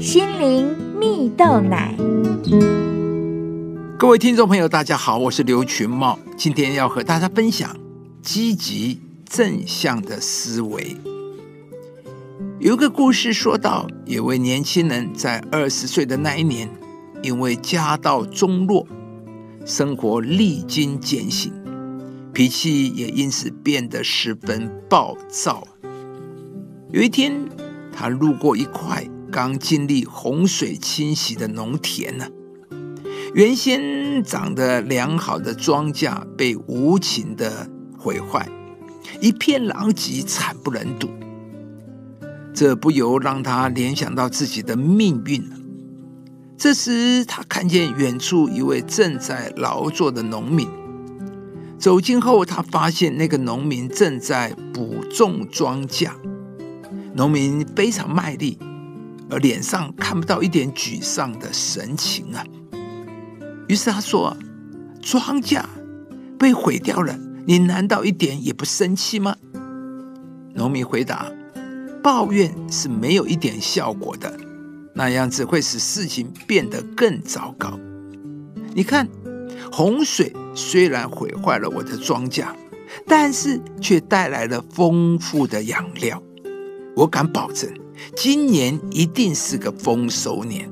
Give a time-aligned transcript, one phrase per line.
[0.00, 1.94] 心灵蜜豆奶。
[3.98, 7.76] 各位听众朋友，大家好，我是刘群茂，今天要和大家分享
[8.22, 10.96] 积极正向的思维。
[12.60, 16.70] 有一个故事说到，有位年轻人在二十岁的那一年，
[17.22, 18.86] 因为家道中落，
[19.66, 21.52] 生活历经艰辛，
[22.32, 25.62] 脾气也因此变得十分暴躁。
[26.90, 27.46] 有一天，
[27.92, 32.26] 他路过一块刚经历洪水侵袭的农田呢，
[33.32, 38.48] 原先长得良好的庄稼被无情的毁坏，
[39.20, 41.08] 一片狼藉，惨不忍睹。
[42.52, 45.42] 这不由让他联想到自己的命运。
[46.58, 50.68] 这时，他看见远处一位正在劳作的农民。
[51.78, 56.10] 走近后，他发现那个农民正在补种庄稼。
[57.14, 58.58] 农民非常卖力，
[59.30, 62.44] 而脸上看不到一点沮丧的神情啊。
[63.68, 64.36] 于是他说
[65.00, 65.62] ：“庄稼
[66.38, 69.36] 被毁掉了，你难道一点也不生气吗？”
[70.54, 71.30] 农民回答。
[72.02, 74.34] 抱怨是没有一点效果的，
[74.94, 77.78] 那样只会使事情变得更糟糕。
[78.72, 79.06] 你看，
[79.70, 82.46] 洪水虽然毁坏了我的庄稼，
[83.06, 86.22] 但是却带来了丰富的养料。
[86.96, 87.70] 我敢保证，
[88.16, 90.70] 今年一定是个丰收年。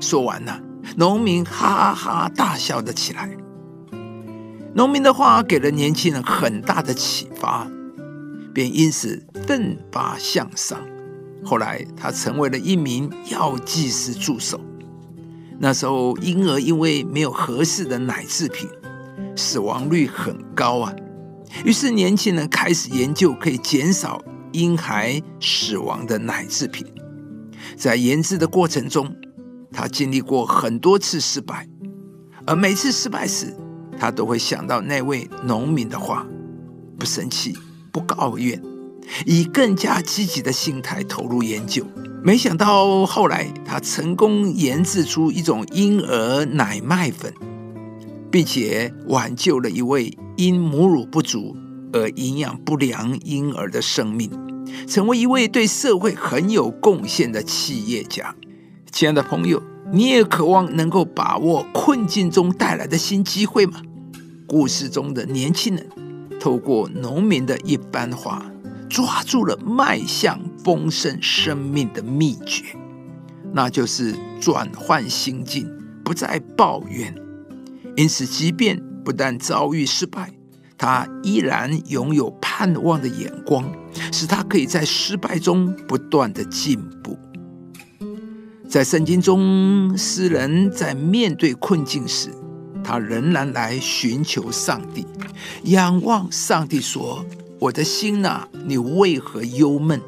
[0.00, 0.60] 说完了，
[0.96, 3.36] 农民哈哈大笑了起来。
[4.74, 7.66] 农民的话给了年轻人很大的启发。
[8.52, 10.80] 便因此奋发向上。
[11.44, 14.60] 后来，他成为了一名药剂师助手。
[15.60, 18.68] 那时候，婴儿因为没有合适的奶制品，
[19.36, 20.92] 死亡率很高啊。
[21.64, 24.20] 于是，年轻人开始研究可以减少
[24.52, 26.86] 婴孩死亡的奶制品。
[27.76, 29.14] 在研制的过程中，
[29.72, 31.68] 他经历过很多次失败，
[32.46, 33.54] 而每次失败时，
[33.98, 36.26] 他都会想到那位农民的话：
[36.98, 37.56] 不生气。
[37.92, 38.62] 不抱怨，
[39.26, 41.84] 以更加积极的心态投入研究。
[42.22, 47.34] 没想到后来，他成功研制出一种婴儿奶麦粉，
[48.30, 51.56] 并且挽救了一位因母乳不足
[51.92, 54.30] 而营养不良婴儿的生命，
[54.86, 58.34] 成为一位对社会很有贡献的企业家。
[58.90, 59.62] 亲爱的朋友，
[59.92, 63.82] 你也渴望能够把握困境中带来的新机会吗？
[64.46, 65.86] 故事中的年轻人。
[66.40, 68.50] 透过农民的一番话，
[68.88, 72.64] 抓住了迈向丰盛生命的秘诀，
[73.52, 75.70] 那就是转换心境，
[76.02, 77.14] 不再抱怨。
[77.94, 80.32] 因此，即便不但遭遇失败，
[80.82, 83.70] 他依然拥有盼望的眼光，
[84.10, 87.18] 使他可以在失败中不断的进步。
[88.66, 92.30] 在圣经中，诗人在面对困境时，
[92.82, 95.06] 他仍然来寻求上帝，
[95.64, 97.26] 仰望上帝说
[97.60, 100.00] ：“我的心呐，你为何忧闷？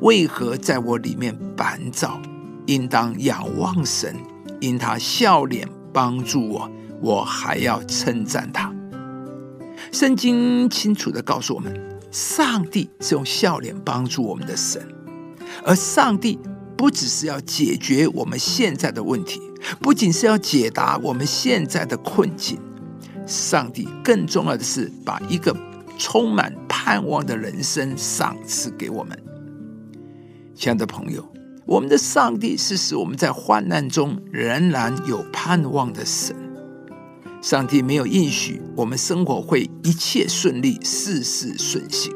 [0.00, 2.22] 为何在我里面烦躁？
[2.66, 4.14] 应当仰望神，
[4.60, 6.70] 因他笑脸帮助我，
[7.00, 8.69] 我还要称赞他。”
[9.92, 11.74] 圣经清楚的告诉我们，
[12.10, 14.80] 上帝是用笑脸帮助我们的神，
[15.64, 16.38] 而上帝
[16.76, 19.40] 不只是要解决我们现在的问题。
[19.80, 22.58] 不仅是要解答我们现在的困境，
[23.26, 25.54] 上帝更重要的是把一个
[25.98, 29.22] 充满盼望的人生赏赐给我们。
[30.54, 31.30] 亲爱的朋友，
[31.66, 36.34] 我们的上帝是使我们在患难中仍然有盼望的神。
[37.40, 42.12] 上帝没有应许我们生活会一切顺利、事事顺心，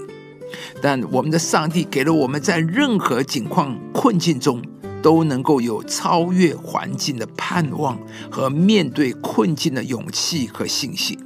[0.82, 4.62] 但我们的上帝给了我们在任何境况困境中。
[5.02, 11.18] 都能够有超越环境的盼望和面对困境的勇气和信心。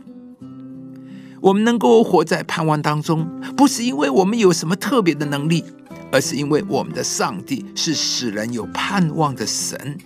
[1.40, 5.62] 我们能够活在盼望当中，不是因为我们有什么特别的能力，
[6.10, 9.96] 而是因为我们的上帝是使人有盼望的神。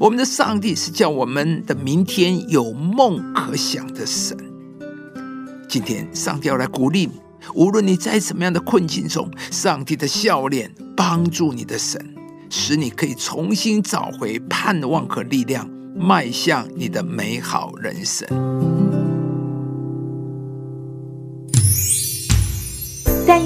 [0.00, 4.36] 我们的上帝是叫我们的明天有梦可想的神。
[5.68, 7.12] 今天，上帝要来鼓励你，
[7.54, 12.14] 无论你在什么样的困境中，上帝的笑脸帮助你的神。
[12.50, 18.87] 使你可以重新找回盼望和力量，迈向你的美好人生。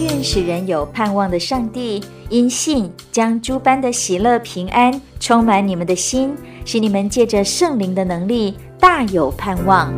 [0.03, 9.93] 愿使人有盼望的上帝，因信将诸般的喜乐平安充满你们的心，使你们借着圣灵的能力大有盼望。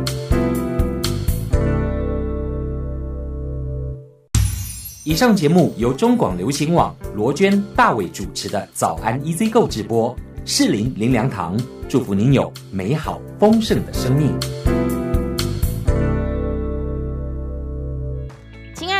[5.03, 10.15] 以上节目由中广流行网罗娟、大伟主持的《早安 EZ 购》直播。
[10.47, 11.57] 适龄灵粮堂，
[11.89, 14.64] 祝福您有美好丰盛的生命。